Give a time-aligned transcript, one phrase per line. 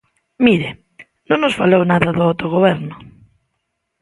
[0.45, 0.69] Mire,
[1.29, 2.95] non nos falou nada de autogoberno.